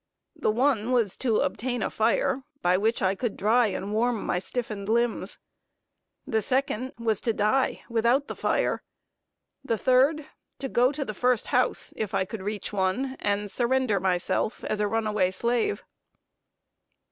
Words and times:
The 0.35 0.49
one 0.49 0.89
was 0.91 1.15
to 1.17 1.41
obtain 1.41 1.83
a 1.83 1.91
fire, 1.91 2.41
by 2.63 2.75
which 2.75 3.03
I 3.03 3.13
could 3.13 3.37
dry 3.37 3.67
and 3.67 3.93
warm 3.93 4.25
my 4.25 4.39
stiffened 4.39 4.89
limbs; 4.89 5.37
the 6.25 6.41
second 6.41 6.93
was 6.97 7.21
to 7.21 7.33
die, 7.33 7.83
without 7.87 8.25
the 8.25 8.35
fire; 8.35 8.81
the 9.63 9.77
third, 9.77 10.25
to 10.57 10.67
go 10.67 10.91
to 10.91 11.05
the 11.05 11.13
first 11.13 11.45
house, 11.49 11.93
if 11.95 12.15
I 12.15 12.25
could 12.25 12.41
reach 12.41 12.73
one, 12.73 13.15
and 13.19 13.51
surrender 13.51 13.99
myself 13.99 14.63
as 14.63 14.79
a 14.79 14.87
runaway 14.87 15.29
slave. 15.29 15.83